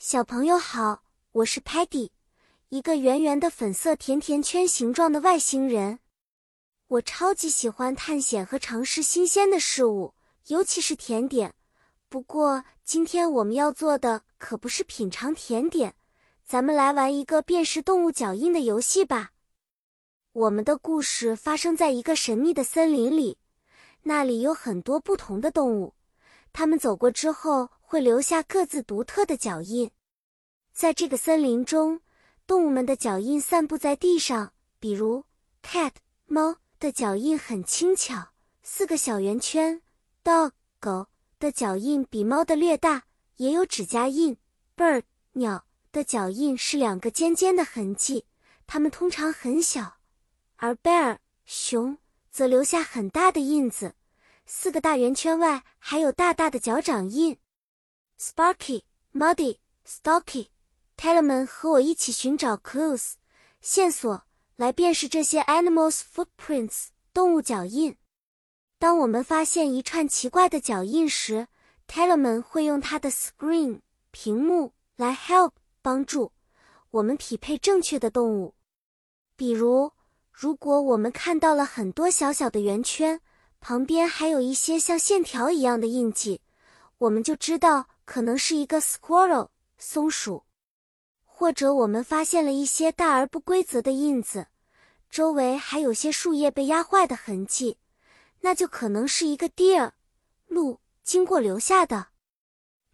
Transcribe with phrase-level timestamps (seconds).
[0.00, 1.02] 小朋友好，
[1.32, 2.10] 我是 Patty，
[2.68, 5.98] 一个圆圆的粉色甜甜圈形状的外星人。
[6.86, 10.14] 我超级喜欢探险和尝试新鲜的事物，
[10.46, 11.52] 尤其是甜点。
[12.08, 15.96] 不过今天我们要做的可不是品尝甜点，
[16.44, 19.32] 咱们来玩一个辨识动物脚印的游戏吧。
[20.30, 23.38] 我们的故事发生在一个神秘的森林里，
[24.02, 25.94] 那里有很多不同的动物，
[26.52, 29.90] 它们走过之后会留下各自独特的脚印。
[30.74, 32.02] 在这个森林中，
[32.46, 35.24] 动物们的脚印散布在地上，比如
[35.62, 35.92] cat
[36.26, 36.58] 猫。
[36.80, 38.28] 的脚印很轻巧，
[38.62, 39.82] 四个小圆圈。
[40.22, 41.08] dog 狗
[41.40, 43.02] 的脚印比猫的略大，
[43.38, 44.36] 也有指甲印。
[44.76, 45.02] bird
[45.32, 48.26] 鸟的脚印是两个尖尖的痕迹，
[48.68, 49.96] 它们通常很小。
[50.54, 51.98] 而 bear 熊
[52.30, 53.96] 则留下很大的印子，
[54.46, 57.36] 四个大圆圈外还有大大的脚掌印。
[58.20, 58.82] Sparky
[59.14, 60.48] Muddy Stocky
[60.96, 63.12] Tellerman 和我一起寻找 clues
[63.60, 64.22] 线索。
[64.56, 67.96] 来辨识这些 animals footprints 动物脚印。
[68.80, 71.46] 当我们发现一串奇怪的脚印时
[71.86, 76.32] ，Tellerman 会用他的 screen 屏幕来 help 帮助
[76.90, 78.56] 我们匹配正确的动物。
[79.36, 79.92] 比如，
[80.32, 83.20] 如果我们看到了很多小小的圆圈，
[83.60, 86.40] 旁边还有一些像线条一样的印记，
[86.98, 90.44] 我们就知道可能是一个 squirrel 松鼠。
[91.26, 94.46] 或者我们发现了一些大而不规则的印子，
[95.10, 97.76] 周围还有些树叶被压坏的痕迹，
[98.40, 99.92] 那就可能是一个 deer
[100.46, 102.08] 鹿经过留下的。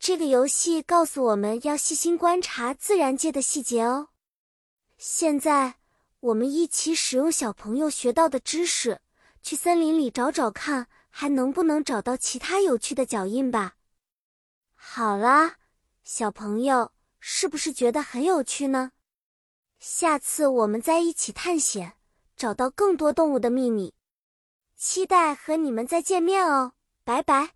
[0.00, 4.08] 这个游戏告诉我们要细心观察自然界的细节哦。
[4.98, 5.76] 现在
[6.18, 9.00] 我们一起使用小朋友学到的知识，
[9.40, 13.74] 去森林里找找看，还能不能找到其他有趣的脚印吧。
[14.88, 15.56] 好啦，
[16.04, 16.92] 小朋友。
[17.18, 18.92] 是不是觉得很有趣呢？
[19.80, 21.94] 下次我们再一起探险，
[22.36, 23.94] 找到更多动物的秘密。
[24.76, 27.54] 期待和你们再见面哦，拜拜。